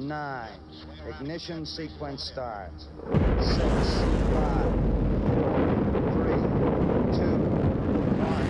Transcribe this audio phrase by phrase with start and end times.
[0.00, 0.58] nine.
[1.08, 2.88] Ignition sequence starts.
[3.40, 3.60] Six,
[4.32, 4.72] five,
[6.12, 6.34] three,
[7.14, 7.38] two,
[8.18, 8.46] one.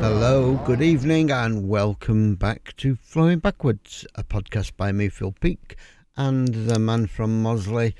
[0.00, 5.76] Hello, good evening, and welcome back to Flying Backwards, a podcast by me, Phil Peak,
[6.16, 7.96] and the man from Mosley,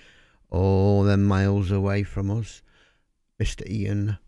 [0.48, 2.62] all them miles away from us,
[3.42, 3.68] Mr.
[3.68, 4.18] Ian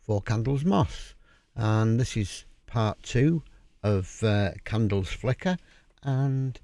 [0.00, 1.14] Four Candles Moss.
[1.54, 3.42] And this is part two
[3.82, 5.58] of uh, Candles Flicker,
[6.02, 6.58] and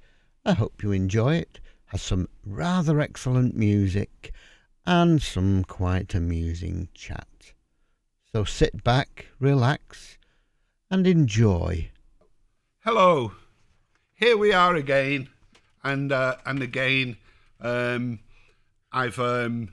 [0.44, 1.60] I hope you enjoy it.
[1.86, 4.32] Has some rather excellent music
[4.84, 7.52] and some quite amusing chat.
[8.32, 10.18] So sit back, relax,
[10.90, 11.90] and enjoy.
[12.80, 13.32] Hello,
[14.14, 15.28] here we are again,
[15.84, 17.18] and uh, and again,
[17.60, 18.18] um,
[18.90, 19.68] I've um,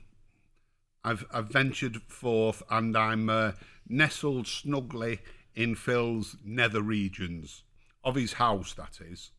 [1.03, 3.53] I've I've ventured forth, and I'm uh,
[3.87, 5.19] nestled snugly
[5.55, 7.63] in Phil's nether regions
[8.03, 8.73] of his house.
[8.73, 9.31] That is,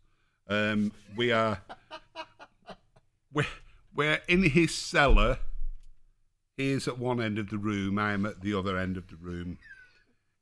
[0.51, 1.63] um, we are
[3.33, 3.47] we're,
[3.95, 5.39] we're in his cellar.
[6.57, 7.99] He is at one end of the room.
[7.99, 9.59] I am at the other end of the room.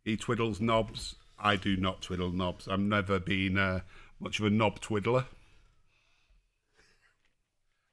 [0.04, 1.14] He twiddles knobs.
[1.38, 2.66] I do not twiddle knobs.
[2.66, 3.80] I've never been uh,
[4.18, 5.26] much of a knob twiddler.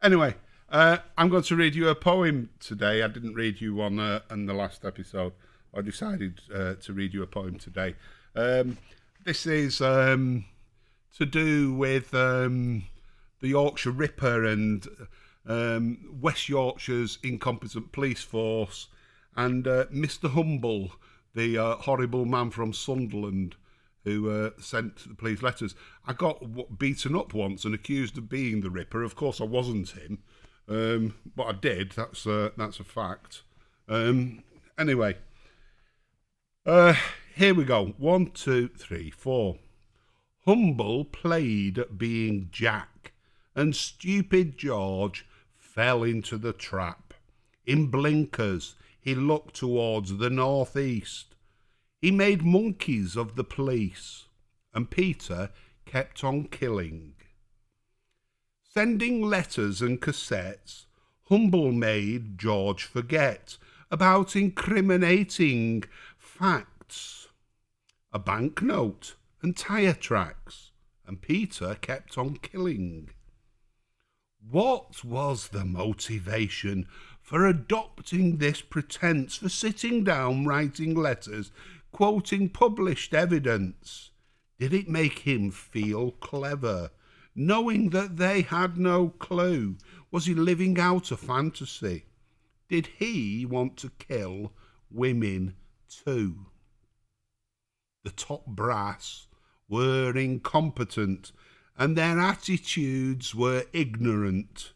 [0.02, 0.36] Anyway,
[0.70, 3.04] uh, I'm going to read you a poem today.
[3.04, 5.34] I didn't read you one uh, in the last episode.
[5.76, 7.96] I decided uh, to read you a poem today.
[8.36, 8.78] Um,
[9.24, 10.46] this is um,
[11.18, 12.84] to do with um,
[13.42, 14.88] the Yorkshire Ripper and
[15.48, 18.88] um, West Yorkshire's incompetent police force
[19.36, 20.32] and uh, Mr.
[20.32, 20.94] Humble,
[21.34, 23.56] the uh, horrible man from Sunderland
[24.04, 25.76] who uh, sent the police letters.
[26.08, 29.04] I got beaten up once and accused of being the Ripper.
[29.04, 30.20] Of course, I wasn't him,
[30.70, 31.92] um, but I did.
[31.92, 33.42] That's uh, that's a fact.
[33.90, 34.44] Um,
[34.78, 35.18] anyway,
[36.66, 36.94] uh,
[37.36, 37.96] here we go.
[37.98, 39.58] One, two, three, four.
[40.46, 43.14] Humble played at being Jack,
[43.56, 47.16] and stupid George fell into the trap.
[47.66, 51.34] In blinkers, he looked towards the northeast.
[52.00, 54.26] He made monkeys of the police,
[54.74, 55.50] and Peter
[55.86, 57.16] kept on killing.
[58.62, 60.86] Sending letters and cassettes,
[61.30, 63.58] Humble made George forget
[63.90, 65.84] about incriminating
[66.18, 67.30] facts.
[68.14, 70.72] A banknote and tyre tracks,
[71.06, 73.12] and Peter kept on killing.
[74.42, 76.88] What was the motivation
[77.22, 81.52] for adopting this pretense, for sitting down writing letters,
[81.92, 84.10] quoting published evidence?
[84.58, 86.90] Did it make him feel clever,
[87.36, 89.78] knowing that they had no clue?
[90.10, 92.06] Was he living out a fantasy?
[92.68, 94.54] Did he want to kill
[94.90, 95.54] women
[95.88, 96.48] too?
[98.04, 99.28] The top brass
[99.68, 101.32] were incompetent
[101.78, 104.72] and their attitudes were ignorant.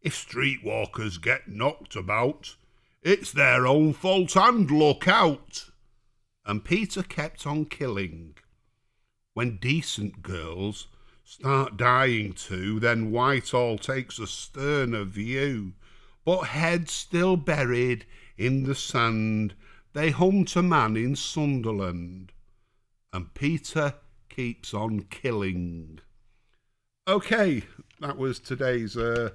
[0.00, 2.56] If streetwalkers get knocked about,
[3.02, 5.70] it's their own fault and look out.
[6.46, 8.36] And Peter kept on killing.
[9.32, 10.86] When decent girls
[11.24, 15.72] start dying too, then Whitehall takes a sterner view.
[16.24, 18.06] But heads still buried
[18.36, 19.54] in the sand,
[19.92, 22.32] they hunt a man in Sunderland.
[23.12, 23.94] And Peter
[24.34, 26.00] keeps on killing.
[27.06, 27.62] Okay,
[28.00, 29.30] that was today's uh,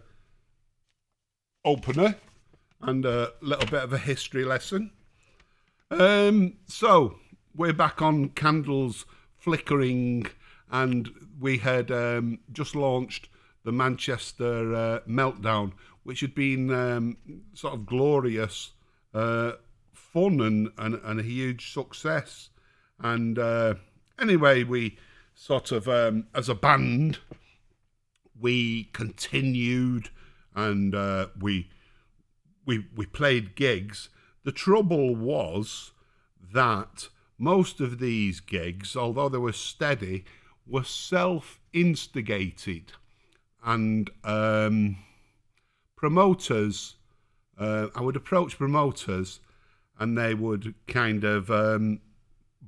[1.64, 2.16] opener
[2.82, 4.92] and a little bit of a history lesson.
[5.92, 7.16] Um, so
[7.56, 9.06] we're back on candles
[9.38, 10.28] flickering,
[10.70, 13.30] and we had um, just launched
[13.64, 15.74] the Manchester uh, Meltdown,
[16.04, 17.18] which had been um,
[17.54, 18.72] sort of glorious,
[19.14, 19.54] uh,
[19.94, 22.50] fun, and, and, and a huge success.
[23.00, 23.76] And uh,
[24.20, 24.98] anyway, we
[25.34, 27.20] sort of, um, as a band,
[28.40, 30.10] we continued
[30.56, 31.70] and uh, we
[32.66, 34.10] we we played gigs.
[34.44, 35.92] The trouble was
[36.54, 40.26] that most of these gigs, although they were steady,
[40.68, 42.94] were self-instigated,
[43.64, 44.98] and um,
[45.96, 46.96] promoters.
[47.58, 49.42] Uh, I would approach promoters,
[49.98, 52.00] and they would kind of um,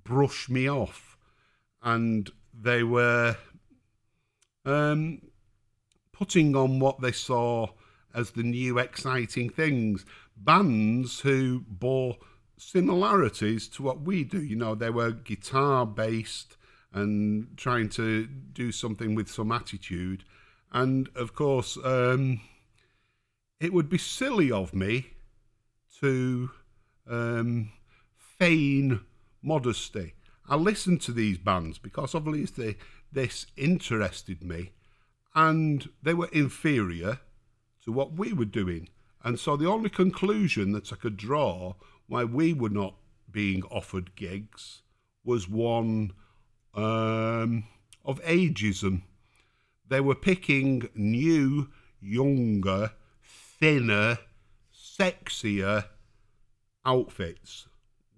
[0.04, 1.11] brush me off,
[1.82, 3.36] and they were
[4.66, 5.22] um,
[6.12, 7.68] putting on what they saw
[8.14, 10.06] as the new exciting things.
[10.36, 12.18] Bands who bore
[12.58, 14.42] similarities to what we do.
[14.42, 16.58] You know, they were guitar based
[16.94, 20.24] and trying to do something with some attitude.
[20.72, 22.42] And of course, um,
[23.60, 25.08] it would be silly of me
[26.00, 26.50] to
[27.10, 27.72] um,
[28.38, 29.02] feign
[29.42, 30.14] modesty.
[30.48, 32.78] I listened to these bands because obviously
[33.12, 34.72] this interested me
[35.36, 37.20] and they were inferior
[37.84, 38.90] to what we were doing.
[39.24, 41.76] And so the only conclusion that I could draw
[42.08, 42.96] why we were not
[43.32, 44.82] being offered gigs
[45.24, 46.14] was one
[46.74, 47.66] um,
[48.04, 49.04] of ageism.
[49.88, 52.92] They were picking new, younger,
[53.24, 54.20] thinner,
[54.74, 55.86] sexier
[56.86, 57.68] outfits.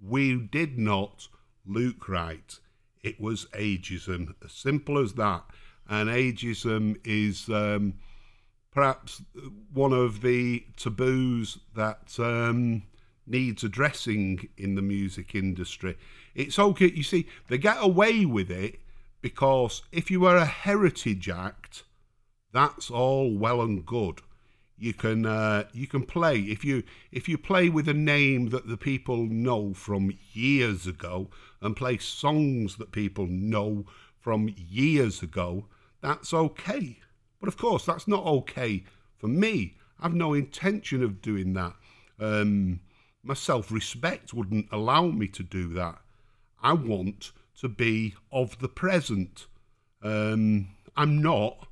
[0.01, 1.27] We did not
[1.65, 2.59] look right.
[3.01, 5.43] It was ageism, as simple as that.
[5.89, 7.95] And ageism is um,
[8.71, 9.21] perhaps
[9.73, 12.83] one of the taboos that um,
[13.27, 15.97] needs addressing in the music industry.
[16.35, 18.79] It's okay, you see, they get away with it
[19.21, 21.83] because if you are a heritage act,
[22.51, 24.21] that's all well and good.
[24.77, 28.67] You can uh, you can play if you if you play with a name that
[28.67, 31.29] the people know from years ago
[31.63, 33.85] and play songs that people know
[34.19, 35.65] from years ago.
[36.01, 36.99] That's okay.
[37.39, 38.83] But of course, that's not okay
[39.17, 39.77] for me.
[39.99, 41.73] I've no intention of doing that.
[42.19, 42.81] Um,
[43.23, 45.99] my self respect wouldn't allow me to do that.
[46.61, 47.31] I want
[47.61, 49.47] to be of the present.
[50.01, 51.67] Um, I'm not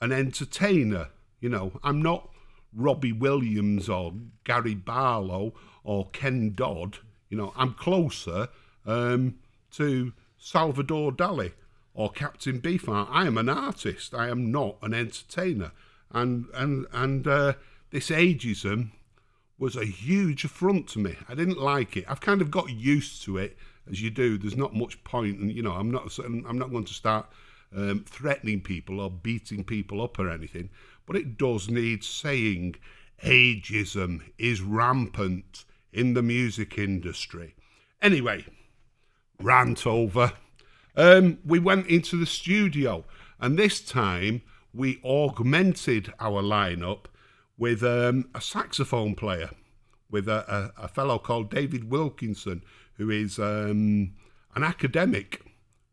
[0.00, 1.08] an entertainer.
[1.40, 2.30] You know, I'm not
[2.72, 4.14] Robbie Williams or
[4.44, 6.98] Gary Barlow or Ken Dodd.
[7.28, 8.48] You know, I'm closer
[8.88, 9.36] um,
[9.72, 11.52] to Salvador Dali
[11.94, 13.08] or Captain Beefheart.
[13.10, 14.14] I am an artist.
[14.14, 15.72] I am not an entertainer.
[16.10, 17.52] And and and uh,
[17.90, 18.90] this ageism
[19.58, 21.16] was a huge affront to me.
[21.28, 22.04] I didn't like it.
[22.08, 23.58] I've kind of got used to it,
[23.90, 24.38] as you do.
[24.38, 27.26] There's not much point, and you know, I'm not I'm not going to start
[27.76, 30.70] um, threatening people or beating people up or anything.
[31.06, 32.76] But it does need saying.
[33.24, 37.56] Ageism is rampant in the music industry.
[38.00, 38.44] Anyway,
[39.40, 40.32] rant over.
[40.96, 43.04] Um, we went into the studio,
[43.40, 44.42] and this time
[44.74, 47.06] we augmented our lineup
[47.56, 49.50] with um, a saxophone player,
[50.10, 52.62] with a, a, a, fellow called David Wilkinson,
[52.94, 54.14] who is um,
[54.54, 55.42] an academic,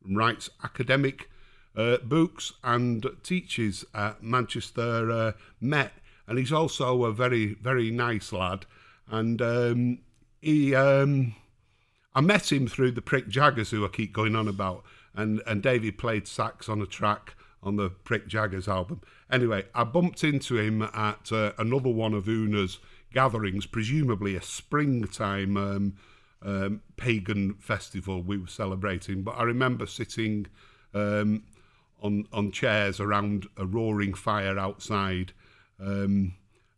[0.03, 1.30] writes academic
[1.75, 5.94] uh, books and teaches at Manchester uh, Met.
[6.27, 8.65] And he's also a very, very nice lad.
[9.07, 10.00] And um,
[10.42, 11.36] he, um,
[12.15, 14.83] I met him through the Prick Jaggers, who I keep going on about.
[15.13, 19.01] And, and David played sax on a track on the Prick Jaggers album.
[19.29, 22.79] Anyway, I bumped into him at uh, another one of Una's
[23.13, 25.95] gatherings, presumably a springtime um,
[26.41, 29.23] um, pagan festival we were celebrating.
[29.23, 30.47] But I remember sitting
[30.94, 31.44] um,
[32.01, 35.33] on on chairs around a roaring fire outside
[35.79, 36.33] um,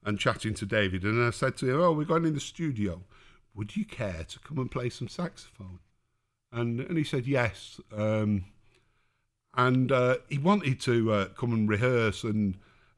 [0.05, 1.03] and chatting to David.
[1.03, 3.01] And I said to him, "Oh, we're going in the studio.
[3.57, 5.79] Would you care to come and play some saxophone?"
[6.51, 7.81] And and he said yes.
[7.91, 8.45] Um,
[9.55, 12.55] and uh, he wanted to uh, come and rehearse, and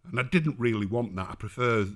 [0.09, 1.29] and I didn't really want that.
[1.31, 1.87] I prefer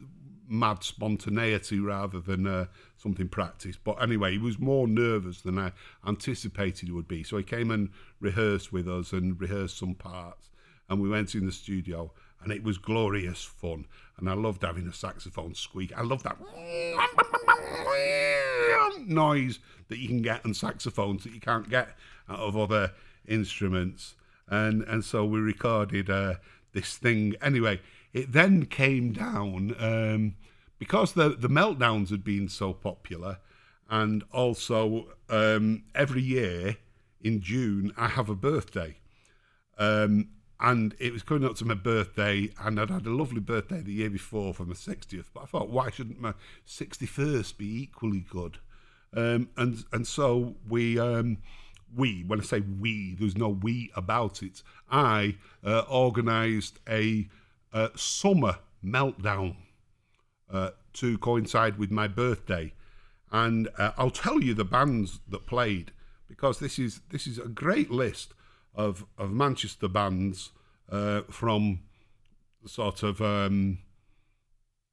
[0.47, 2.65] mad spontaneity rather than uh,
[2.97, 3.83] something practiced.
[3.83, 5.71] But anyway, he was more nervous than I
[6.07, 7.23] anticipated he would be.
[7.23, 7.89] So he came and
[8.19, 10.49] rehearsed with us and rehearsed some parts,
[10.89, 12.11] and we went in the studio,
[12.41, 13.85] and it was glorious fun.
[14.17, 15.91] And I loved having a saxophone squeak.
[15.97, 16.37] I love that
[18.99, 19.59] noise
[19.89, 21.89] that you can get on saxophones that you can't get
[22.29, 22.91] out of other
[23.27, 24.15] instruments
[24.47, 26.35] and and so we recorded uh,
[26.73, 27.35] this thing.
[27.41, 27.79] Anyway,
[28.13, 30.35] it then came down um,
[30.77, 33.39] because the the meltdowns had been so popular,
[33.89, 36.77] and also um, every year
[37.21, 38.97] in June I have a birthday.
[39.77, 40.29] Um,
[40.59, 43.91] and it was coming up to my birthday, and I'd had a lovely birthday the
[43.91, 45.25] year before for my 60th.
[45.33, 48.59] But I thought, why shouldn't my 61st be equally good?
[49.15, 51.37] Um, and and so we um,
[51.95, 54.63] we, when I say we, there's no we about it.
[54.89, 57.27] I uh, organised a
[57.71, 59.57] uh, summer meltdown
[60.51, 62.73] uh, to coincide with my birthday,
[63.31, 65.91] and uh, I'll tell you the bands that played
[66.27, 68.33] because this is this is a great list
[68.73, 70.51] of of Manchester bands
[70.91, 71.81] uh, from
[72.65, 73.79] sort of um,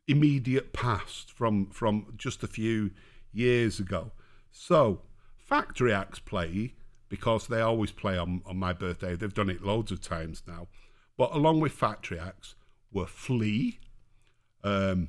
[0.06, 2.90] immediate past, from from just a few
[3.32, 4.12] years ago.
[4.50, 5.02] So
[5.36, 6.74] Factory Acts play
[7.08, 9.16] because they always play on, on my birthday.
[9.16, 10.68] They've done it loads of times now.
[11.16, 12.54] But along with Factory Acts
[12.92, 13.78] were Flea,
[14.64, 15.08] um,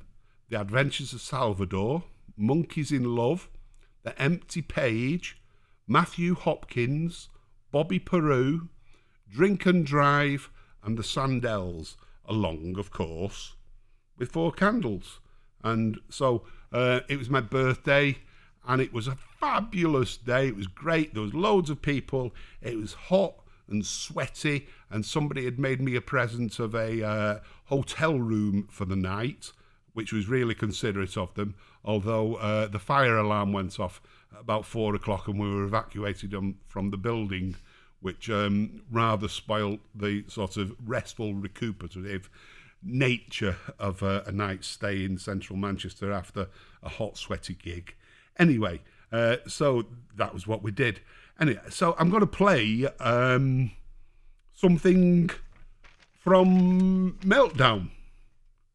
[0.50, 2.04] The Adventures of Salvador,
[2.36, 3.48] Monkeys in Love,
[4.02, 5.40] The Empty Page,
[5.86, 7.28] Matthew Hopkins,
[7.70, 8.68] Bobby Peru,
[9.30, 10.50] Drink and Drive,
[10.82, 13.54] and the Sandells, along, of course,
[14.18, 15.20] with Four Candles.
[15.62, 18.18] And so uh, it was my birthday
[18.66, 20.48] and it was a fabulous day.
[20.48, 21.14] It was great.
[21.14, 22.34] There was loads of people.
[22.60, 23.34] It was hot
[23.68, 28.84] and sweaty, and somebody had made me a present of a uh, hotel room for
[28.84, 29.52] the night,
[29.94, 31.54] which was really considerate of them.
[31.84, 34.00] Although uh, the fire alarm went off
[34.38, 36.34] about four o'clock and we were evacuated
[36.68, 37.56] from the building,
[38.00, 42.30] which um, rather spoilt the sort of restful, recuperative
[42.82, 46.48] nature of a, a stay in central Manchester after
[46.82, 47.94] a hot, sweaty gig.
[48.38, 48.80] Anyway,
[49.12, 49.84] uh, so
[50.16, 51.00] that was what we did.
[51.40, 53.72] Anyway, so I'm going to play um,
[54.52, 55.30] something
[56.18, 57.90] from Meltdown.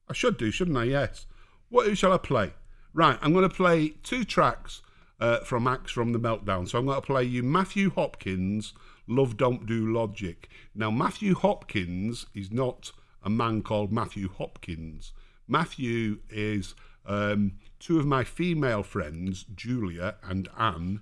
[0.09, 0.85] I should do, shouldn't I?
[0.85, 1.25] Yes.
[1.69, 2.53] What shall I play?
[2.93, 4.81] Right, I'm going to play two tracks
[5.19, 6.67] uh, from Acts from the Meltdown.
[6.67, 8.73] So I'm going to play you Matthew Hopkins,
[9.07, 10.49] Love Don't Do Logic.
[10.73, 12.91] Now, Matthew Hopkins is not
[13.27, 15.11] a man called Matthew Hopkins.
[15.49, 21.01] Matthew is um, two of my female friends, Julia and Anne,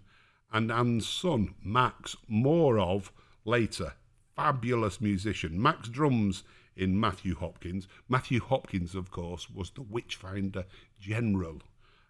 [0.52, 3.12] and Anne's son, Max, more of
[3.46, 3.94] later.
[4.36, 5.62] Fabulous musician.
[5.62, 6.44] Max drums
[6.76, 7.88] in Matthew Hopkins.
[8.10, 10.66] Matthew Hopkins, of course, was the Witchfinder
[11.00, 11.62] General.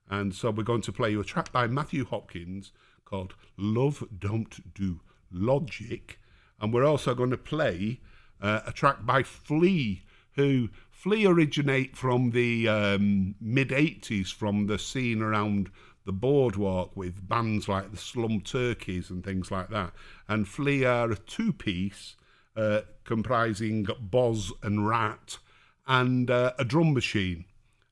[0.10, 2.72] And so we're going to play you a track by Matthew Hopkins
[3.03, 6.17] called Love Don't Do Logic.
[6.62, 8.00] And we're also going to play
[8.46, 14.78] uh, a track by Flea, who Flea originate from the um, mid 80s from the
[14.78, 15.72] scene around
[16.06, 19.94] the boardwalk with bands like the Slum Turkeys and things like that.
[20.28, 22.18] And Flea are a two piece
[22.56, 25.40] uh, comprising Boz and Rat
[25.88, 27.46] and uh, a drum machine.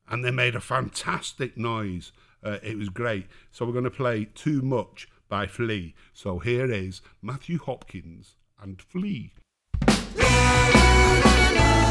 [0.08, 2.12] And they made a fantastic noise.
[2.44, 3.26] Uh, it was great.
[3.52, 5.96] So we're going to play Too Much by Flea.
[6.14, 9.34] So here is Matthew Hopkins and Flea
[10.18, 10.86] la, la,
[11.24, 11.83] la, la.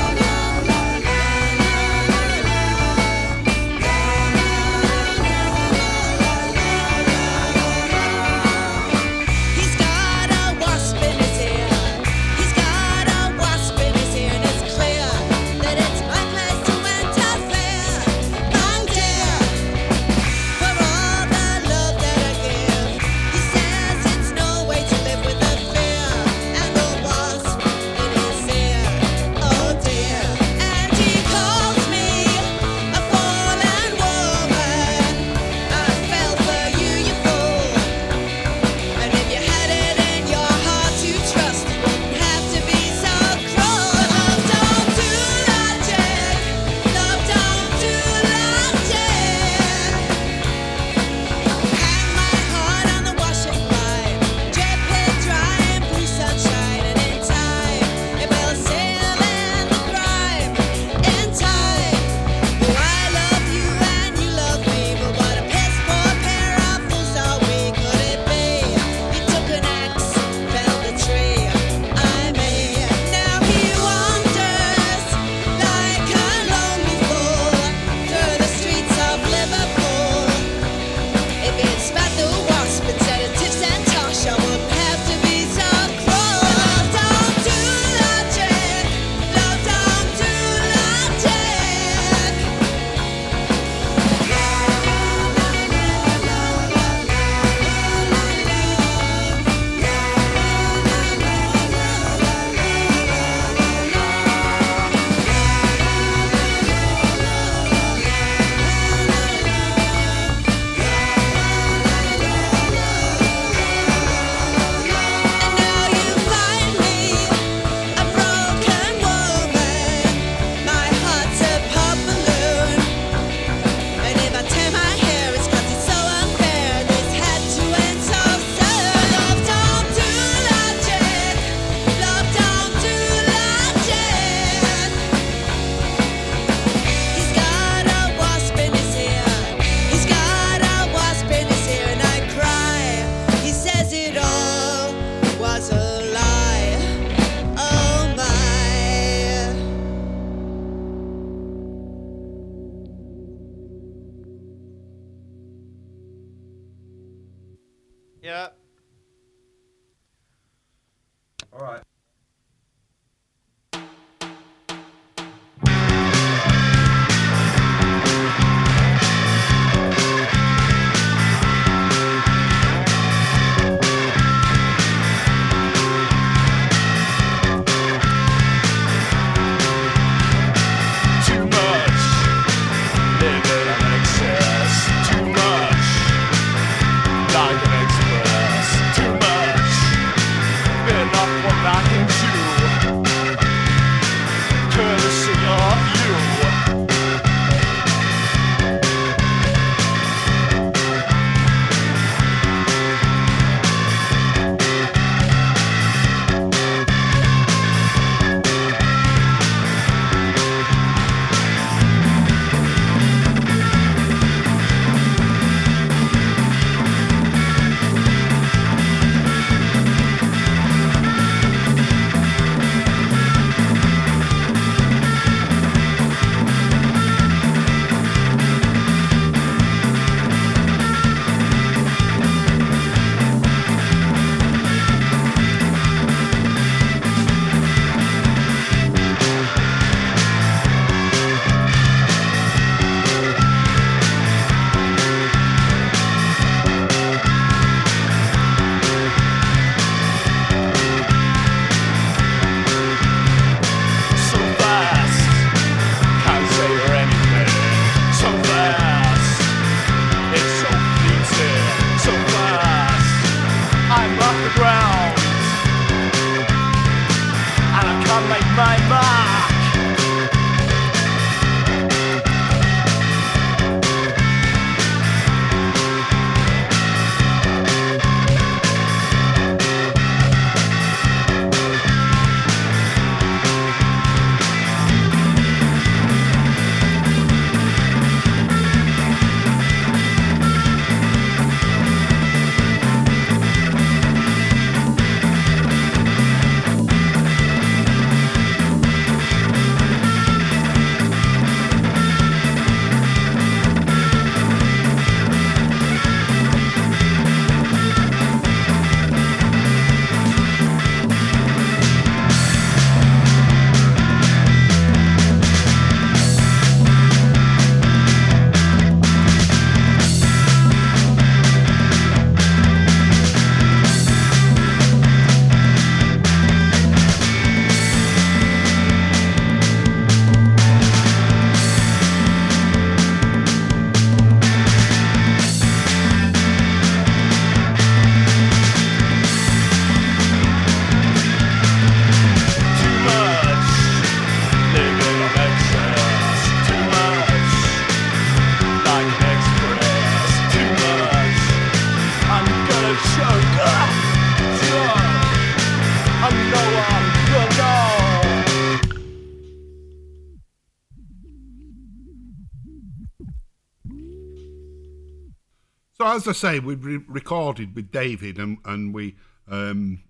[366.16, 369.16] As I say, we re- recorded with David, and and we.
[369.48, 370.02] Um,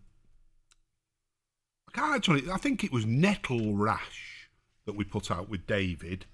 [1.89, 2.51] I can't actually.
[2.51, 4.49] I think it was Nettle Rash
[4.87, 6.27] that we put out with David,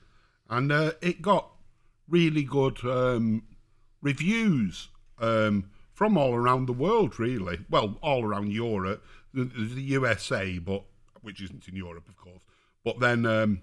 [0.48, 1.50] and uh, it got
[2.08, 3.42] really good um,
[4.00, 7.18] reviews um, from all around the world.
[7.18, 9.04] Really, well, all around Europe,
[9.34, 10.84] the, the USA, but
[11.20, 12.42] which isn't in Europe, of course.
[12.84, 13.60] But then um,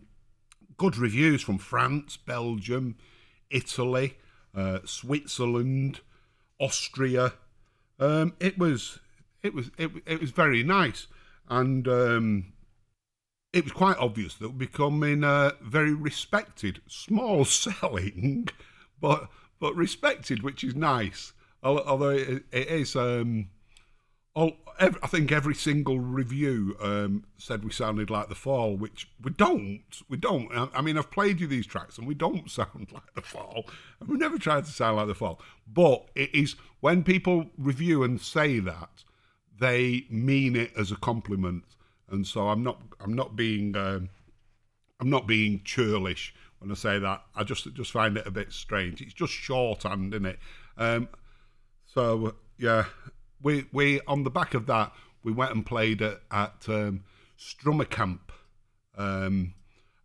[0.78, 2.98] good reviews from France, Belgium,
[3.50, 4.18] Italy,
[4.56, 6.02] uh, Switzerland,
[6.60, 7.34] Austria.
[8.00, 9.00] Um, it was
[9.44, 11.08] it was it, it was very nice,
[11.50, 12.54] and um,
[13.54, 18.50] it was quite obvious that we're becoming uh, very respected, small selling,
[19.00, 21.34] but but respected, which is nice.
[21.64, 22.96] Although it, it is.
[22.96, 23.50] Um,
[24.36, 29.10] all, ev I think every single review um, said we sounded like the Fall, which
[29.22, 29.82] we don't.
[30.10, 30.52] We don't.
[30.54, 33.66] I, I mean, I've played you these tracks, and we don't sound like the Fall.
[34.00, 35.42] And we never tried to sound like the Fall.
[35.66, 39.04] But it is when people review and say that,
[39.58, 41.64] they mean it as a compliment.
[42.10, 42.82] And so I'm not.
[43.00, 43.76] I'm not being.
[43.76, 44.10] Um,
[45.00, 47.24] I'm not being churlish when I say that.
[47.36, 49.02] I just just find it a bit strange.
[49.02, 50.40] It's just shorthand, isn't it?
[50.78, 51.08] Um,
[51.86, 52.86] so yeah,
[53.42, 54.92] we we on the back of that
[55.24, 57.04] we went and played at, at um,
[57.38, 58.32] Strummer Camp,
[58.96, 59.56] um,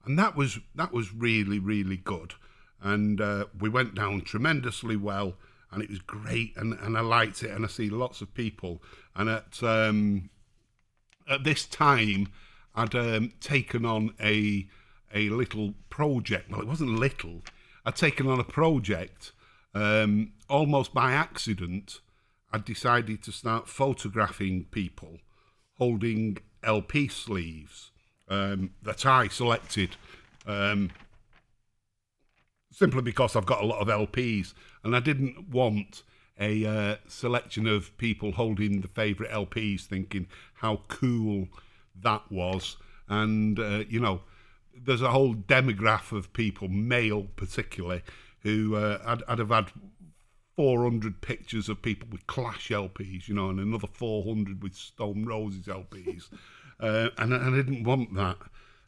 [0.05, 2.35] and that was that was really really good,
[2.81, 5.35] and uh, we went down tremendously well,
[5.71, 8.83] and it was great, and, and I liked it, and I see lots of people,
[9.15, 10.31] and at um,
[11.29, 12.29] at this time
[12.75, 14.67] I'd um, taken on a
[15.15, 16.51] a little project.
[16.51, 17.43] Well, it wasn't little.
[17.85, 19.33] I'd taken on a project
[19.75, 22.01] um, almost by accident.
[22.53, 25.19] I decided to start photographing people
[25.79, 27.91] holding LP sleeves
[28.29, 29.97] um, that I selected
[30.47, 30.91] um,
[32.73, 36.03] simply because I've got a lot of LPs and I didn't want
[36.39, 41.49] a uh, selection of people holding the favourite LPs thinking how cool
[42.01, 42.77] that was.
[43.09, 44.23] And, uh, you know,
[44.75, 48.03] there's a whole demographic of people, male particularly,
[48.43, 49.73] who uh, I'd, I'd have had
[50.61, 55.65] 400 pictures of people with Clash LPs, you know, and another 400 with Stone Roses
[55.65, 56.29] LPs.
[56.81, 58.37] uh, and, and I didn't want that.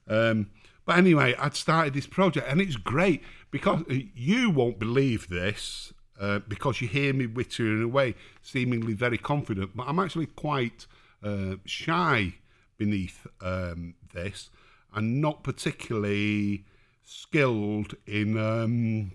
[0.07, 0.51] Um,
[0.85, 5.95] but anyway, I'd started this project, and it's great because uh, you won't believe this
[6.21, 10.87] uh, because you hear me wittering away, seemingly very confident, but I'm actually quite
[11.23, 12.35] uh, shy
[12.77, 14.51] beneath um, this
[14.93, 16.67] and not particularly
[17.03, 19.13] skilled in um,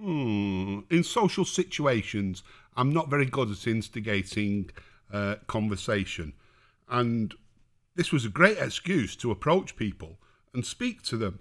[0.00, 2.42] hmm, in social situations.
[2.76, 4.70] I'm not very good at instigating
[5.12, 6.32] uh, conversation,
[6.88, 7.34] and
[7.96, 10.18] this was a great excuse to approach people
[10.54, 11.40] and speak to them,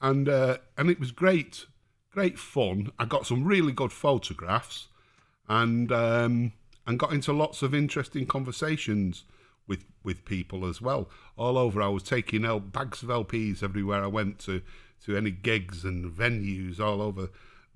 [0.00, 1.66] and uh, and it was great,
[2.10, 2.90] great fun.
[2.98, 4.88] I got some really good photographs,
[5.48, 6.52] and um,
[6.86, 9.24] and got into lots of interesting conversations
[9.68, 11.80] with with people as well all over.
[11.80, 14.62] I was taking L- bags of LPs everywhere I went to
[15.04, 17.30] to any gigs and venues all over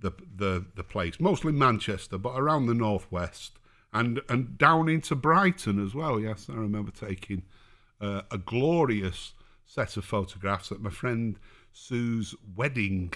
[0.04, 3.58] the the the place, mostly Manchester, but around the northwest
[3.92, 6.20] and and down into Brighton as well.
[6.20, 7.42] Yes, I remember taking
[8.00, 9.32] uh, a glorious
[9.64, 11.38] set of photographs at my friend
[11.72, 13.14] Sue's wedding,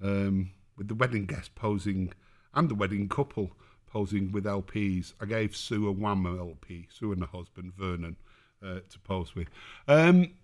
[0.00, 2.12] um, with the wedding guest posing
[2.54, 3.50] and the wedding couple
[3.88, 5.14] posing with LPs.
[5.20, 8.16] I gave Sue a Wham LP, Sue and her husband Vernon,
[8.64, 9.48] uh, to pose with.
[9.88, 10.34] Um,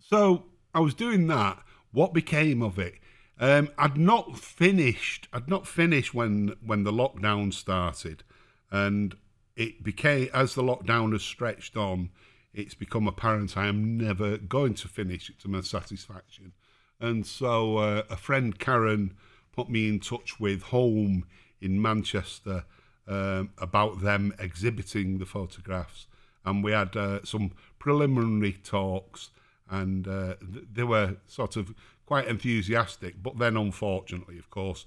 [0.00, 1.62] so I was doing that.
[1.92, 2.94] What became of it?
[3.38, 5.28] Um, I'd not finished.
[5.32, 8.22] I'd not finished when when the lockdown started,
[8.70, 9.16] and
[9.56, 12.10] it became as the lockdown has stretched on.
[12.52, 16.52] It's become apparent I am never going to finish it to my satisfaction,
[17.00, 19.14] and so uh, a friend Karen
[19.50, 21.26] put me in touch with Home
[21.60, 22.64] in Manchester
[23.08, 26.06] um, about them exhibiting the photographs,
[26.44, 29.30] and we had uh, some preliminary talks,
[29.68, 31.74] and uh, th- they were sort of
[32.06, 33.22] quite enthusiastic.
[33.22, 34.86] But then, unfortunately, of course,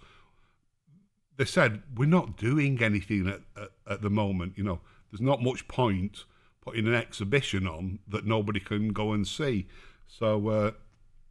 [1.37, 4.57] they said we're not doing anything at, at, at the moment.
[4.57, 4.79] You know,
[5.11, 6.25] there's not much point
[6.61, 9.67] putting an exhibition on that nobody can go and see.
[10.07, 10.71] So uh,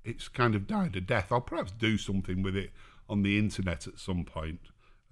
[0.04, 1.30] it's kind of died a death.
[1.30, 2.70] I'll perhaps do something with it
[3.08, 4.60] on the internet at some point.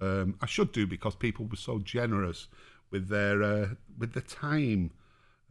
[0.00, 2.48] Um, I should do because people were so generous
[2.90, 4.92] with their uh, with the time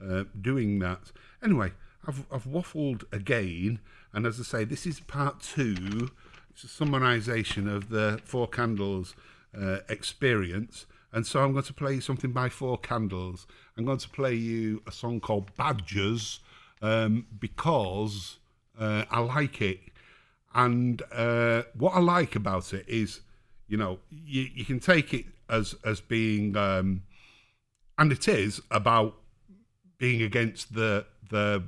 [0.04, 1.12] uh, doing that.
[1.44, 1.72] Anyway,
[2.08, 3.80] I've I've waffled again,
[4.12, 6.10] and as I say, this is part two.
[6.52, 9.16] It's a summarisation of the Four Candles
[9.60, 13.48] uh, experience, and so I'm going to play you something by Four Candles.
[13.78, 16.40] I'm going to play you a song called Badgers
[16.82, 18.38] um, because
[18.80, 19.80] uh, I like it,
[20.54, 23.22] and uh, what I like about it is
[23.74, 27.02] you know, you, you can take it as as being, um,
[27.98, 29.16] and it is about
[29.98, 31.64] being against the the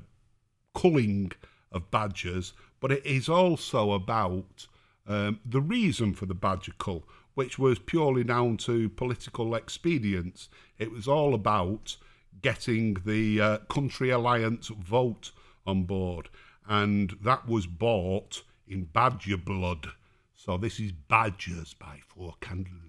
[0.76, 1.32] culling
[1.72, 4.68] of badgers, but it is also about
[5.08, 10.50] um, the reason for the badger cull, which was purely down to political expedience.
[10.78, 11.98] It was all about
[12.42, 15.32] getting the uh, Country Alliance vote
[15.66, 16.30] on board,
[16.68, 19.88] and that was bought in badger blood.
[20.36, 22.85] So this is Badgers by Four Candles.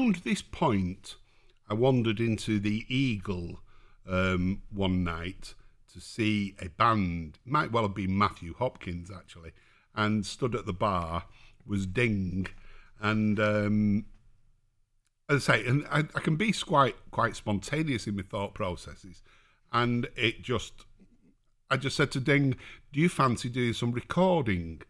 [0.00, 1.16] Around this point,
[1.68, 3.60] I wandered into the Eagle
[4.08, 5.54] um, one night
[5.92, 7.38] to see a band.
[7.44, 9.52] Might well have been Matthew Hopkins actually,
[9.94, 11.24] and stood at the bar
[11.66, 12.46] was Ding,
[12.98, 14.06] and um,
[15.28, 19.22] as I say, and I, I can be quite quite spontaneous in my thought processes,
[19.70, 20.86] and it just
[21.70, 22.56] I just said to Ding,
[22.92, 24.80] "Do you fancy doing some recording?"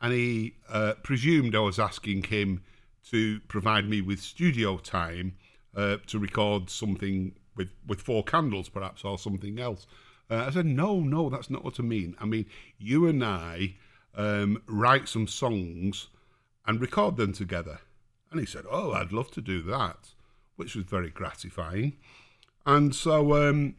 [0.00, 2.62] And he uh, presumed I was asking him
[3.10, 5.34] to provide me with studio time
[5.76, 9.86] uh, to record something with with four candles, perhaps, or something else.
[10.30, 12.16] Uh, I said, "No, no, that's not what I mean.
[12.20, 12.46] I mean,
[12.78, 13.76] you and I
[14.16, 16.08] um, write some songs
[16.66, 17.80] and record them together."
[18.30, 20.14] And he said, "Oh, I'd love to do that,"
[20.56, 21.96] which was very gratifying.
[22.66, 23.76] And so um,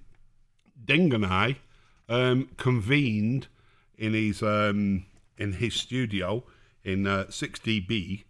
[0.83, 1.57] Ding and I
[2.07, 3.47] um, convened
[3.97, 5.05] in his um,
[5.37, 6.43] in his studio
[6.83, 8.23] in uh, 6DB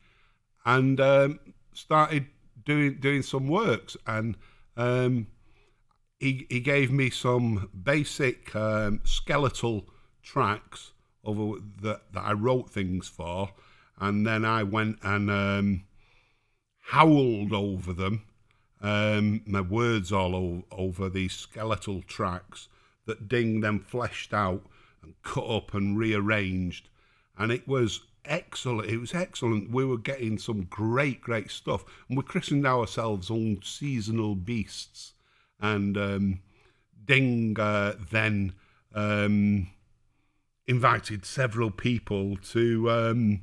[0.66, 1.40] and um,
[1.74, 2.28] started
[2.66, 3.96] doing doing some works.
[4.08, 4.38] And
[4.76, 5.28] um,
[6.20, 9.86] he he gave me some basic um, skeletal
[10.24, 10.92] tracks
[11.24, 13.52] over that that I wrote things for,
[14.00, 15.84] and then I went and um,
[16.80, 18.24] howled over them,
[18.82, 22.68] um, my words all o- over these skeletal tracks
[23.06, 24.64] that Ding then fleshed out
[25.02, 26.90] and cut up and rearranged,
[27.38, 28.90] and it was excellent.
[28.90, 29.72] It was excellent.
[29.72, 35.14] We were getting some great, great stuff, and we christened ourselves Unseasonal Beasts.
[35.60, 36.40] And um,
[37.06, 38.54] Ding uh, then
[38.94, 39.68] um,
[40.68, 43.42] invited several people to um,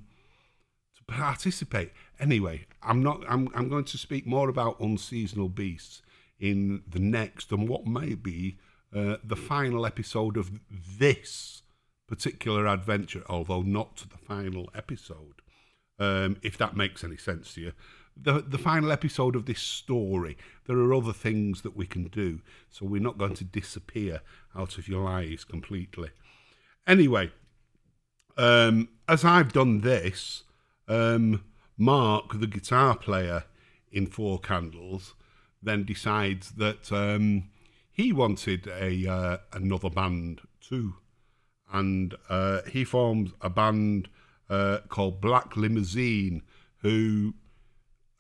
[0.96, 1.92] to to participate.
[2.18, 3.24] Anyway, I'm not.
[3.28, 6.02] I'm I'm going to speak more about unseasonal beasts
[6.38, 8.58] in the next and what may be
[8.94, 11.62] uh, the final episode of this
[12.12, 15.40] particular adventure, although not to the final episode.
[15.98, 17.72] Um, if that makes any sense to you.
[18.14, 22.40] The, the final episode of this story, there are other things that we can do,
[22.70, 24.20] so we're not going to disappear
[24.55, 26.11] out of your lives completely.
[26.87, 27.31] Anyway,
[28.37, 30.42] um, as I've done this,
[30.88, 31.42] um,
[31.79, 33.44] Mark, the guitar player
[33.90, 35.14] in Four Candles,
[35.62, 37.44] then decides that um,
[37.90, 40.96] he wanted a uh, another band too,
[41.72, 44.08] and uh, he forms a band
[44.50, 46.42] uh, called Black Limousine,
[46.78, 47.35] who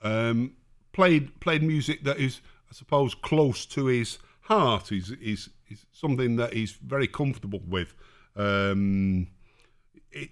[0.02, 0.54] um,
[0.92, 4.90] played played music that is, I suppose, close to his heart.
[4.90, 7.94] Is is is something that he's very comfortable with.
[8.34, 9.28] Um,
[10.10, 10.30] it,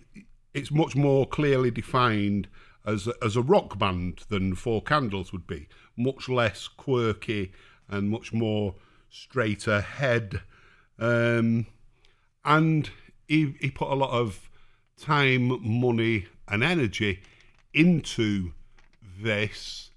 [0.54, 2.48] it's much more clearly defined
[2.85, 5.68] as a, as a rock band than Four Candles would be.
[5.96, 7.52] Much less quirky
[7.88, 8.74] and much more
[9.11, 10.40] straight ahead.
[10.98, 11.66] Um,
[12.44, 12.90] and
[13.30, 14.50] he, he put a lot of
[14.98, 15.46] time,
[15.80, 17.20] money, and energy
[17.72, 18.50] into
[19.22, 19.90] this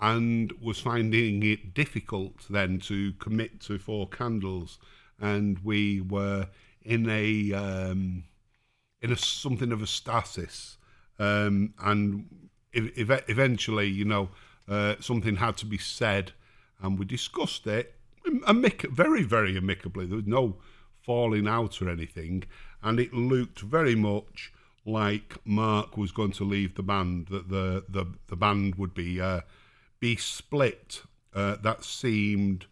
[0.00, 4.78] and was finding it difficult then to commit to Four Candles.
[5.20, 6.48] And we were
[6.82, 8.24] in a um,
[9.02, 10.78] in a something of a stasis,
[11.18, 14.30] um, and ev- ev- eventually, you know,
[14.66, 16.32] uh, something had to be said,
[16.80, 20.06] and we discussed it, amic- very, very amicably.
[20.06, 20.56] There was no
[21.02, 22.44] falling out or anything,
[22.82, 24.52] and it looked very much
[24.84, 27.28] like Mark was going to leave the band.
[27.28, 29.40] That the the, the band would be uh,
[29.98, 31.02] be split.
[31.32, 32.66] Uh, that seemed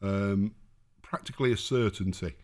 [0.00, 0.54] um,
[1.02, 2.34] practically a certainty.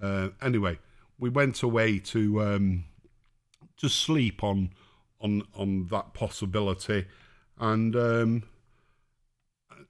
[0.00, 0.78] Uh, anyway,
[1.18, 2.84] we went away to um,
[3.78, 4.70] to sleep on
[5.20, 7.06] on on that possibility,
[7.58, 8.42] and um,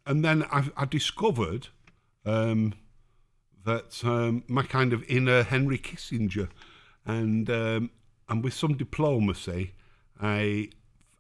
[0.07, 1.69] and then I, I discovered
[2.25, 2.75] um,
[3.65, 6.49] that um, my kind of inner Henry Kissinger,
[7.07, 7.91] and um,
[8.29, 9.75] and with some diplomacy,
[10.21, 10.71] I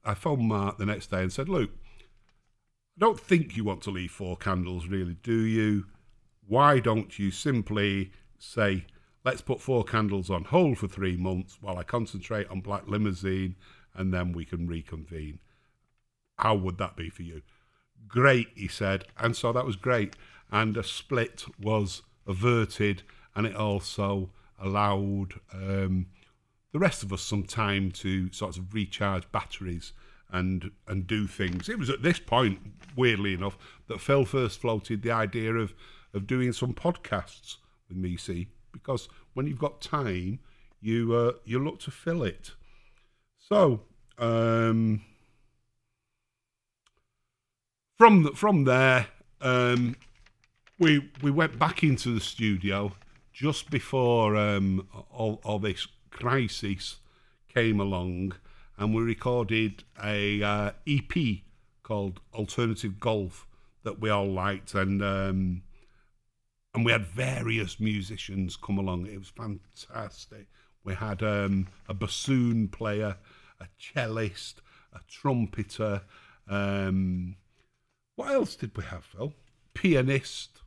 [0.05, 1.71] I phoned Mark the next day and said, look.
[2.99, 5.85] I don't think you want to leave Four Candles, really, do you?
[6.47, 8.87] Why don't you simply say,
[9.23, 13.55] let's put Four Candles on hold for three months while I concentrate on Black Limousine
[13.95, 15.41] and then we can reconvene?
[16.39, 17.43] How would that be for you?
[18.09, 19.05] Great, he said.
[19.19, 20.17] And so that was great.
[20.51, 23.03] And a split was averted
[23.35, 26.07] and it also allowed um,
[26.73, 29.93] the rest of us some time to sort of recharge batteries
[30.31, 31.69] and and do things.
[31.69, 32.59] It was at this point,
[32.97, 33.57] weirdly enough,
[33.89, 35.75] that Phil first floated the idea of
[36.13, 37.57] of doing some podcasts
[37.89, 38.17] with me.
[38.17, 40.41] See, because when you've got time,
[40.81, 42.53] you uh, you look to fill it.
[43.39, 43.83] So
[44.19, 45.03] um,
[47.97, 49.07] from the, from there,
[49.41, 49.97] um,
[50.79, 52.93] we we went back into the studio
[53.37, 57.01] just before um, all, all this crisis
[57.55, 58.33] came along,
[58.79, 61.41] and we recorded a uh, EP
[61.83, 63.47] called Alternative Golf
[63.83, 65.63] that we all liked, and um,
[66.73, 69.07] and we had various musicians come along.
[69.07, 70.47] It was fantastic.
[70.83, 73.19] We had um, a bassoon player,
[73.61, 74.63] a cellist,
[74.95, 76.01] a trumpeter.
[76.49, 77.37] Um,
[78.15, 79.35] what else did we have, Phil?
[79.75, 80.63] Pianist.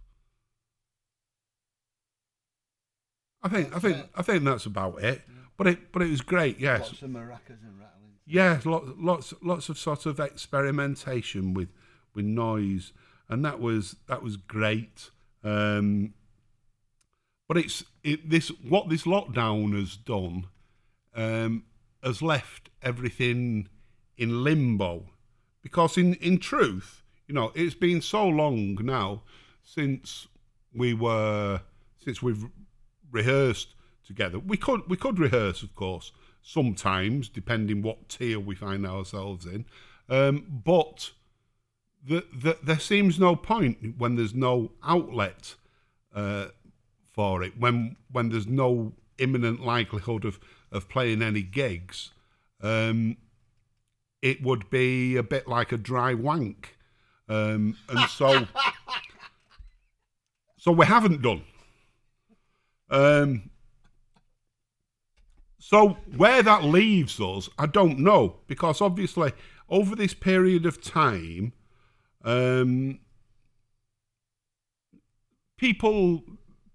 [3.42, 5.22] I think I think I think that's about it.
[5.58, 6.60] But it but it was great.
[6.60, 6.82] Yes.
[6.82, 8.14] Lots of maracas and rattling.
[8.26, 11.70] Yeah, lots, lots, lots of sort of experimentation with
[12.14, 12.94] with noise,
[13.28, 15.10] and that was that was great.
[15.44, 16.14] Um,
[17.48, 20.48] but it's it, this what this lockdown has done
[21.16, 21.64] um,
[22.04, 23.68] has left everything
[24.18, 25.08] in limbo,
[25.62, 29.24] because in in truth, you know, it's been so long now
[29.64, 30.28] since
[30.74, 31.62] we were
[31.98, 32.46] since we've
[33.12, 33.74] rehearsed
[34.06, 34.40] together.
[34.40, 39.66] We could we could rehearse, of course, sometimes depending what tier we find ourselves in.
[40.10, 41.12] Um, but
[42.06, 45.56] the, the, there seems no point when there's no outlet
[46.14, 46.48] uh,
[47.12, 47.60] for it.
[47.60, 50.40] When when there's no imminent likelihood of
[50.72, 52.12] of playing any gigs,
[52.62, 53.18] um,
[54.22, 56.78] it would be a bit like a dry wank,
[57.28, 58.48] um, and so
[60.58, 61.44] so we haven't done.
[62.90, 63.50] Um,
[65.60, 69.34] so where that leaves us, I don't know, because obviously
[69.70, 71.54] over this period of time,
[72.24, 73.00] um,
[75.58, 76.24] people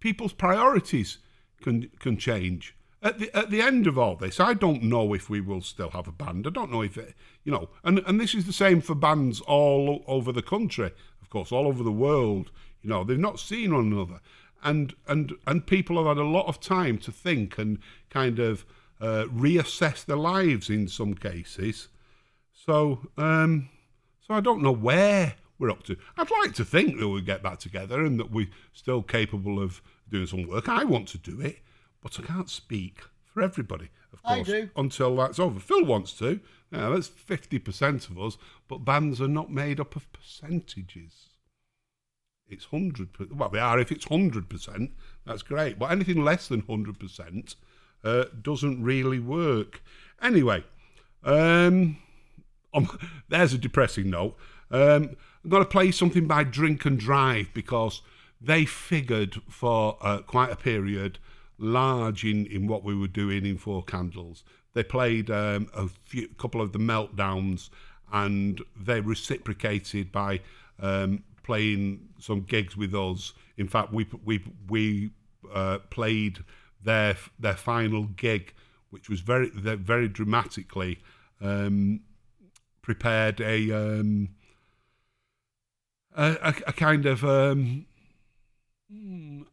[0.01, 1.19] people's priorities
[1.63, 2.77] can can change.
[3.03, 5.91] at the at the end of all this, I don't know if we will still
[5.91, 6.47] have a band.
[6.47, 9.41] I don't know if it, you know, and and this is the same for bands
[9.43, 12.51] all over the country, of course, all over the world.
[12.83, 14.21] You know, they've not seen one another,
[14.65, 17.79] and and and people have had a lot of time to think and
[18.11, 18.65] kind of
[19.01, 21.89] uh, reassess their lives in some cases.
[22.53, 23.69] So, um,
[24.21, 25.97] so I don't know where we're up to.
[26.17, 29.83] I'd like to think that we get back together and that we're still capable of
[30.11, 30.69] doing some work.
[30.69, 31.59] I want to do it,
[32.03, 34.71] but I can't speak for everybody, of I course, do.
[34.77, 35.61] until that's over.
[35.61, 36.41] Phil wants to.
[36.73, 41.29] Yeah, that's 50% of us, but bands are not made up of percentages.
[42.55, 43.33] It's 100%.
[43.33, 44.91] Well, they are if it's 100%,
[45.27, 45.79] that's great.
[45.79, 47.55] But anything less than 100%
[48.03, 49.83] uh, doesn't really work.
[50.23, 50.65] Anyway,
[51.25, 51.99] um,
[52.75, 54.37] um, there's a depressing note.
[54.71, 58.03] Um, I'm going to play something by Drink and Drive because
[58.41, 61.19] they figured for uh, quite a period
[61.59, 64.45] large in, in what we were doing in Four Candles.
[64.73, 67.71] They played um, a few, couple of the meltdowns
[68.13, 70.41] and they reciprocated by
[70.81, 73.33] um, playing some gigs with us.
[73.57, 75.11] In fact, we we we
[75.53, 76.41] uh, played
[76.83, 78.53] their their final gig,
[78.91, 80.99] which was very very dramatically
[81.41, 82.01] um,
[82.83, 84.29] prepared a, um,
[86.15, 87.87] a, a kind of um,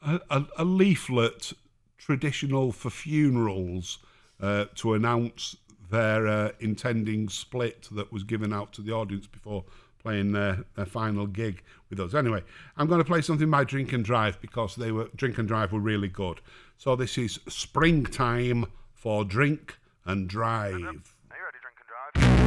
[0.02, 1.54] a, a leaflet
[1.98, 4.00] traditional for funerals
[4.42, 5.56] uh, to announce
[5.90, 9.64] their uh, intending split that was given out to the audience before
[10.02, 12.14] playing their, their final gig with us.
[12.14, 12.44] Anyway,
[12.78, 15.72] I'm going to play something by Drink and Drive because they were Drink and Drive
[15.72, 16.42] were really good.
[16.78, 20.74] So this is springtime for Drink and Drive.
[20.74, 22.41] Are you ready, drink and drive?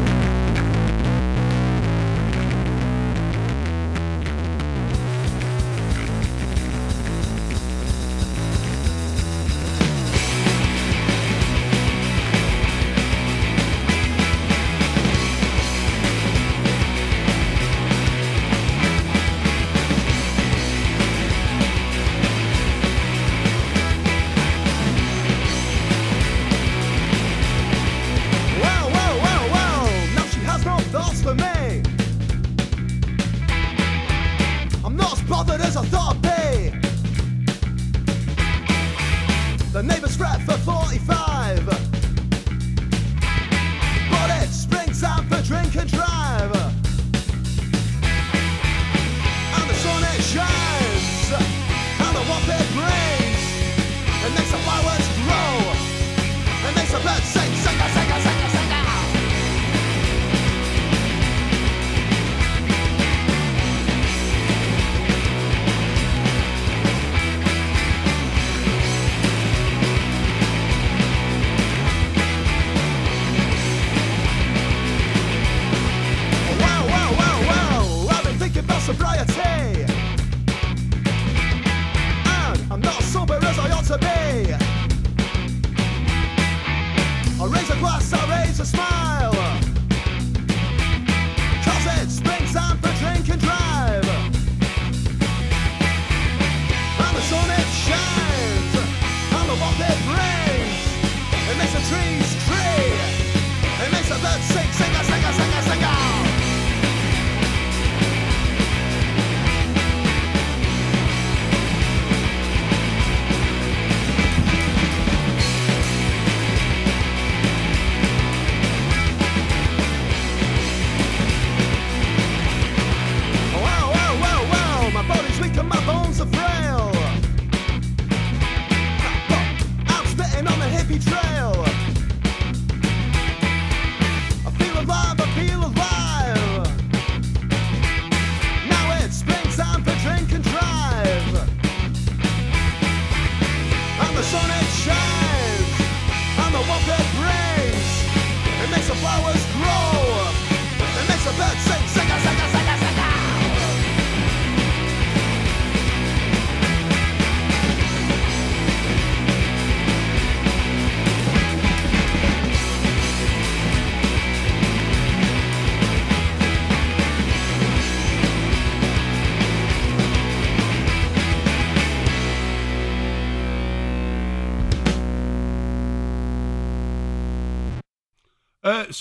[102.27, 105.24] It makes sing, sing, sing, sing, sing.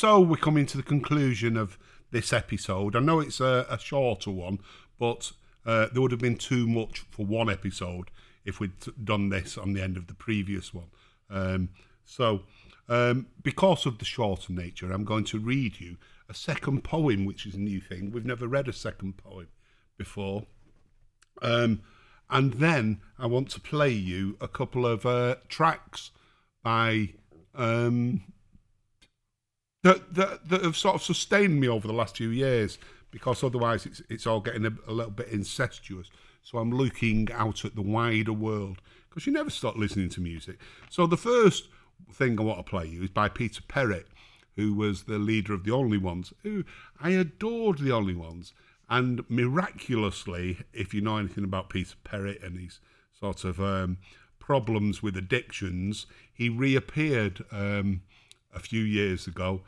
[0.04, 1.78] So we're coming to the conclusion of
[2.12, 2.93] this episode.
[2.93, 4.60] I know it's a, a shorter one,
[4.99, 5.32] but
[5.66, 8.12] uh, there would have been too much for one episode
[8.43, 10.88] if we'd done this on the end of the previous one.
[11.30, 11.70] Um,
[12.04, 12.41] So,
[12.89, 15.95] um, because of the shorter nature, I'm going to read you
[16.28, 18.12] a second poem, which is a new thing.
[18.12, 19.47] We've never read a second poem
[19.97, 20.43] before.
[21.41, 21.82] Um,
[22.30, 26.12] and then I want to play you a couple of uh, tracks
[26.62, 27.14] by
[27.56, 28.32] um,
[29.84, 32.77] that, that that have sort of sustained me over the last few years
[33.11, 36.09] because otherwise it's it's all getting a, a little bit incestuous.
[36.41, 40.57] So I'm looking out at the wider world because you never stop listening to music.
[40.89, 41.69] So the first
[42.11, 44.07] thing I want to play you is by Peter Perrett,
[44.55, 46.34] who was the leader of the Only Ones.
[46.43, 46.65] Who
[46.99, 48.53] I adored the Only Ones,
[48.89, 52.79] and miraculously, if you know anything about Peter Perrett and his
[53.17, 53.97] sort of um,
[54.39, 58.01] problems with addictions, he reappeared um,
[58.56, 59.62] a few years ago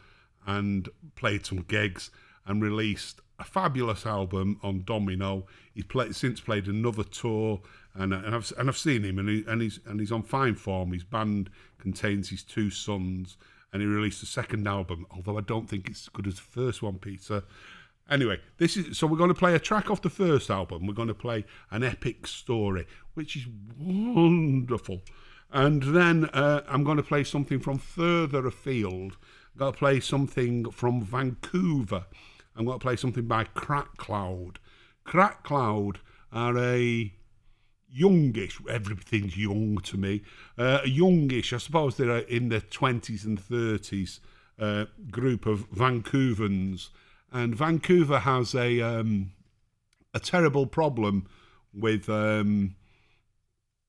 [0.45, 2.11] and played some gigs
[2.45, 5.45] and released a fabulous album on Domino.
[5.73, 7.61] He's played since played another tour,
[7.93, 10.55] and, and I've and I've seen him, and he, and he's and he's on fine
[10.55, 10.93] form.
[10.93, 13.37] His band contains his two sons,
[13.73, 15.05] and he released a second album.
[15.11, 17.43] Although I don't think it's as good as the first one, Peter.
[18.09, 20.85] Anyway, this is so we're going to play a track off the first album.
[20.85, 23.47] We're going to play an epic story, which is
[23.79, 25.01] wonderful.
[25.55, 29.13] And then uh, I'm going to play something from further afield.
[29.53, 32.07] I'm going to play something from Vancouver.
[32.57, 34.59] I'm going to play something by Crack Cloud.
[35.05, 35.99] Crack Cloud
[36.33, 37.13] are a
[37.89, 40.23] youngish, everything's young to me,
[40.57, 44.19] uh, youngish, I suppose they're in their 20s and 30s
[44.59, 46.89] uh, group of Vancouvans.
[47.31, 49.31] And Vancouver has a, um,
[50.13, 51.27] a terrible problem
[51.73, 52.75] with, um,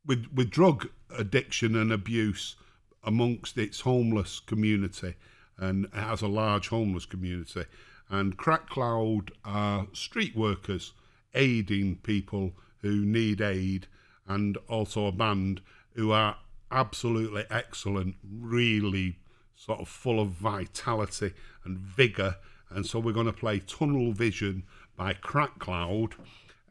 [0.06, 2.56] with, with drug addiction and abuse
[3.04, 5.14] amongst its homeless community
[5.58, 7.64] and it has a large homeless community.
[8.08, 10.92] And Crack Cloud are street workers
[11.34, 13.86] aiding people who need aid
[14.26, 15.60] and also a band
[15.94, 16.36] who are
[16.70, 19.18] absolutely excellent, really
[19.54, 21.32] sort of full of vitality
[21.64, 22.36] and vigour.
[22.70, 24.64] And so we're going to play Tunnel Vision
[24.96, 26.14] by Crack Cloud.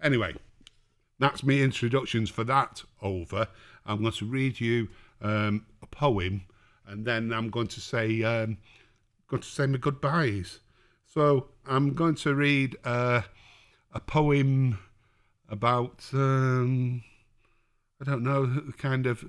[0.01, 0.35] Anyway,
[1.19, 3.47] that's me introductions for that over.
[3.85, 4.89] I'm going to read you
[5.21, 6.43] um, a poem,
[6.87, 8.57] and then I'm going to say um,
[9.27, 10.59] going to say my goodbyes.
[11.05, 13.21] So I'm going to read uh,
[13.93, 14.79] a poem
[15.49, 17.03] about um,
[18.01, 19.25] I don't know kind of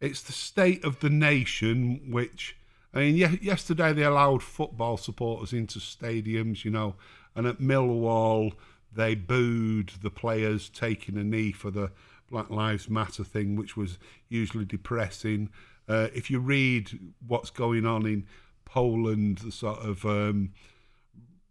[0.00, 2.56] it's the state of the nation which
[2.94, 6.94] I mean ye- yesterday they allowed football supporters into stadiums you know
[7.34, 8.52] and at Millwall
[8.98, 11.92] they booed the players taking a knee for the
[12.28, 13.96] Black Lives Matter thing which was
[14.28, 15.50] usually depressing
[15.88, 18.26] uh, if you read what's going on in
[18.64, 20.52] Poland the sort of um,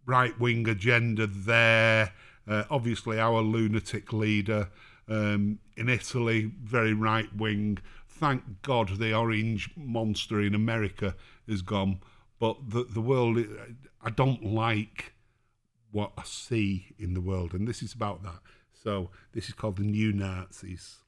[0.06, 2.12] right wing agenda there.
[2.46, 4.68] Uh, obviously, our lunatic leader
[5.08, 7.78] um, in Italy, very right wing.
[8.08, 11.14] Thank God the orange monster in America
[11.46, 12.00] is gone.
[12.38, 13.38] But the, the world,
[14.02, 15.12] I don't like
[15.92, 17.54] what I see in the world.
[17.54, 18.40] And this is about that.
[18.72, 20.98] So, this is called the New Nazis.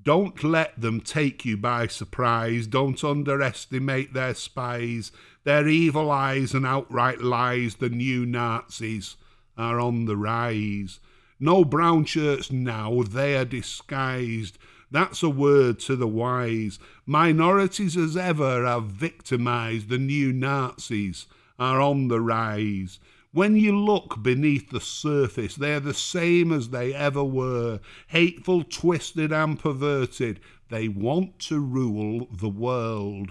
[0.00, 2.66] Don't let them take you by surprise.
[2.66, 5.12] Don't underestimate their spies.
[5.44, 9.16] Their evil eyes and outright lies, the new Nazis,
[9.56, 10.98] are on the rise.
[11.38, 14.58] No brown shirts now, they are disguised.
[14.90, 16.78] That's a word to the wise.
[17.06, 19.88] Minorities as ever are victimized.
[19.88, 21.26] The new Nazis
[21.58, 23.00] are on the rise.
[23.34, 29.32] When you look beneath the surface, they're the same as they ever were hateful, twisted,
[29.32, 30.38] and perverted.
[30.68, 33.30] They want to rule the world.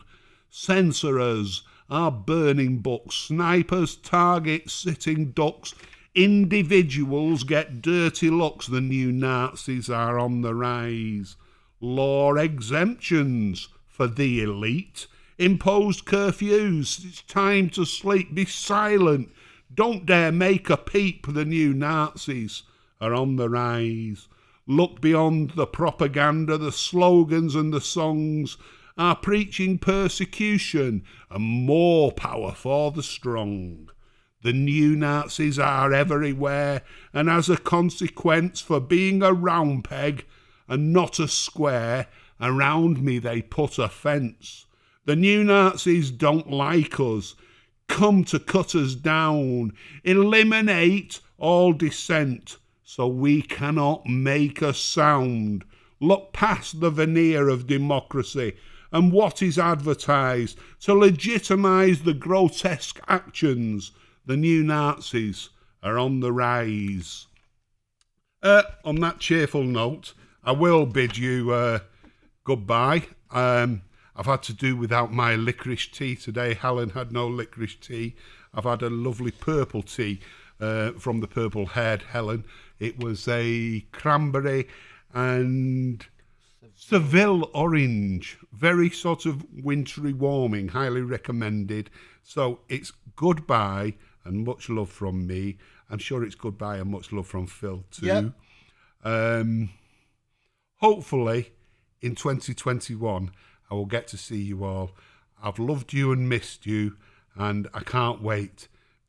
[0.52, 5.76] Censorers are burning books, snipers target sitting ducks.
[6.16, 11.36] Individuals get dirty looks, the new Nazis are on the rise.
[11.80, 15.06] Law exemptions for the elite.
[15.38, 17.06] Imposed curfews.
[17.06, 18.34] It's time to sleep.
[18.34, 19.30] Be silent.
[19.74, 21.28] Don't dare make a peep.
[21.28, 22.64] The new Nazis
[23.00, 24.28] are on the rise.
[24.68, 28.58] Look beyond the propaganda, the slogans and the songs
[28.98, 33.90] are preaching persecution and more power for the strong.
[34.44, 36.82] The new Nazis are everywhere,
[37.14, 40.26] and as a consequence, for being a round peg
[40.68, 42.08] and not a square,
[42.40, 44.66] around me they put a fence.
[45.06, 47.36] The new Nazis don't like us,
[47.92, 49.74] come to cut us down,
[50.06, 55.66] eliminate all dissent, so we cannot make a sound.
[56.00, 58.54] Look past the veneer of democracy
[58.94, 63.92] and what is advertised to legitimise the grotesque actions.
[64.26, 65.50] The new Nazis
[65.84, 67.28] are on the rise.
[68.42, 70.14] Uh, on that cheerful note,
[70.44, 71.80] I will bid you uh,
[72.46, 73.04] goodbye.
[73.30, 73.82] Um,
[74.16, 76.54] I've had to do without my licorice tea today.
[76.54, 78.16] Helen had no licorice tea.
[78.54, 80.20] I've had a lovely purple tea
[80.60, 82.46] uh, from the purple haired Helen.
[82.80, 84.68] It was a cranberry
[85.14, 86.06] and
[86.76, 91.90] Seville orange, very sort of wintry warming, highly recommended.
[92.24, 93.96] So it's goodbye
[94.26, 95.58] and much love from me.
[95.90, 98.06] I'm sure it's goodbye and much love from Phil too.
[98.06, 98.26] Yep.
[99.04, 99.70] Um,
[100.78, 101.52] hopefully
[102.02, 103.32] in 2021
[103.72, 104.92] I will get to see you all.
[105.42, 106.98] I've loved you and missed you,
[107.36, 108.68] and I can't wait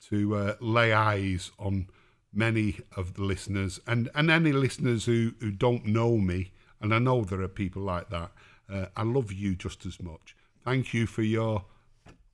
[0.09, 1.87] to uh, lay eyes on
[2.33, 6.51] many of the listeners and, and any listeners who, who don't know me.
[6.81, 8.31] And I know there are people like that.
[8.71, 10.35] Uh, I love you just as much.
[10.63, 11.65] Thank you for your,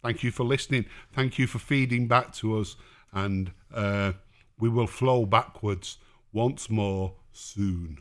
[0.01, 0.85] thank you for listening.
[1.13, 2.75] Thank you for feeding back to us,
[3.11, 4.13] and uh,
[4.59, 5.97] we will flow backwards
[6.31, 7.99] once more soon.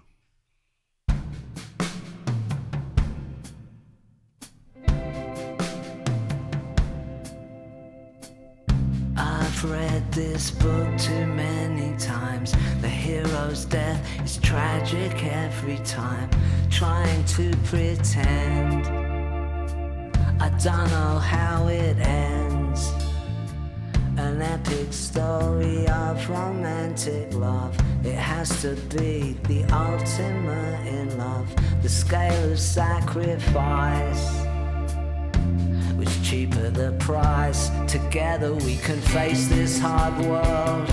[10.19, 12.51] This book too many times.
[12.81, 16.29] The hero's death is tragic every time.
[16.71, 18.89] Trying to pretend.
[20.43, 22.93] I don't know how it ends.
[24.17, 27.79] An epic story of romantic love.
[28.05, 31.49] It has to be the ultimate in love.
[31.83, 34.48] The scale of sacrifice
[36.23, 37.71] cheaper the price.
[37.87, 40.89] Together we can face this hard world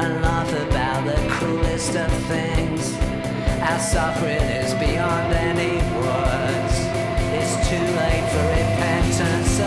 [0.00, 2.94] and laugh about the cruelest of things.
[3.60, 6.74] Our suffering is beyond any words.
[7.38, 9.60] It's too late for repentance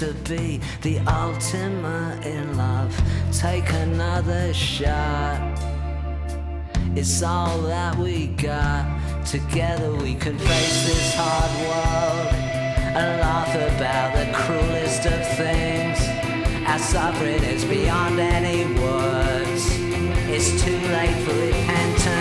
[0.00, 2.92] To be the ultimate in love.
[3.32, 5.38] Take another shot.
[6.96, 8.84] It's all that we got.
[9.24, 12.34] Together we can face this hard world
[12.96, 15.98] and laugh about the cruelest of things.
[16.66, 19.64] Our suffering is beyond any words.
[20.28, 22.13] It's too late for repentance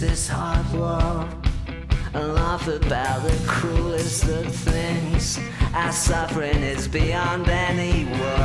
[0.00, 1.28] this hard world
[2.14, 5.38] and laugh about the cruelest of things.
[5.74, 8.39] Our suffering is beyond any words.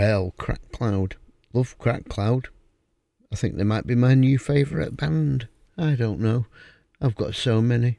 [0.00, 1.16] Well, Crack Cloud.
[1.52, 2.48] Love Crack Cloud.
[3.30, 5.46] I think they might be my new favourite band.
[5.76, 6.46] I don't know.
[7.02, 7.98] I've got so many.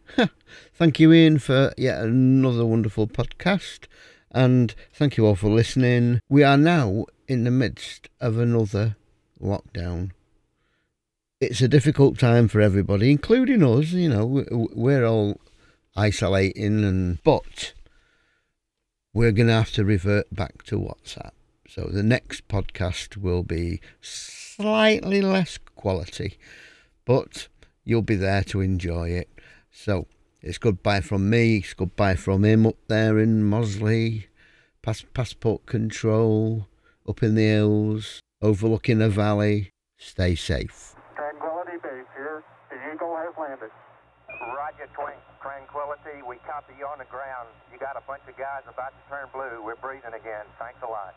[0.74, 3.86] thank you, Ian, for yet another wonderful podcast.
[4.32, 6.22] And thank you all for listening.
[6.28, 8.96] We are now in the midst of another
[9.40, 10.10] lockdown.
[11.40, 13.92] It's a difficult time for everybody, including us.
[13.92, 15.40] You know, we- we're all
[15.96, 17.74] isolating, and but
[19.14, 21.34] we're going to have to revert back to WhatsApp.
[21.74, 26.38] So the next podcast will be slightly less quality,
[27.06, 27.48] but
[27.86, 29.30] you'll be there to enjoy it.
[29.72, 30.08] So
[30.42, 31.60] it's goodbye from me.
[31.60, 34.28] It's goodbye from him up there in Mosley.
[34.82, 36.68] Pass, passport control
[37.08, 39.70] up in the hills, overlooking a valley.
[39.98, 40.94] Stay safe.
[41.16, 42.44] Tranquility Base here.
[42.70, 43.72] The Eagle has landed.
[44.58, 46.20] Roger, Twin- Tranquility.
[46.28, 47.48] We copy you on the ground.
[47.72, 49.64] You got a bunch of guys about to turn blue.
[49.64, 50.44] We're breathing again.
[50.60, 51.16] Thanks a lot.